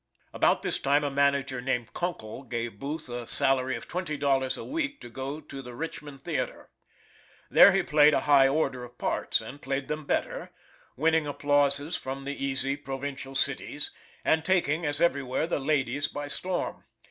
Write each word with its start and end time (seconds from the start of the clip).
About 0.33 0.63
this 0.63 0.79
time 0.79 1.03
a 1.03 1.11
manager 1.11 1.61
named 1.61 1.93
Kunkle 1.93 2.49
gave 2.49 2.79
Booth 2.79 3.07
a 3.07 3.27
salary 3.27 3.75
of 3.75 3.87
twenty 3.87 4.17
dollars 4.17 4.57
a 4.57 4.63
week 4.63 4.99
to 5.01 5.09
go 5.11 5.39
to 5.39 5.61
the 5.61 5.75
Richmond 5.75 6.23
Theater. 6.23 6.71
There 7.51 7.71
he 7.71 7.83
played 7.83 8.15
a 8.15 8.21
higher 8.21 8.49
order 8.49 8.83
of 8.83 8.97
parts, 8.97 9.41
and 9.41 9.61
played 9.61 9.87
them 9.89 10.05
better, 10.05 10.49
Winning 10.97 11.27
applauses 11.27 11.95
from 11.97 12.23
the 12.23 12.35
easy 12.43 12.75
provincial 12.75 13.35
cities, 13.35 13.91
and 14.25 14.43
taking, 14.43 14.87
as 14.87 15.01
everywhere 15.01 15.45
the 15.45 15.59
ladies 15.59 16.07
by 16.07 16.29
storm. 16.29 16.83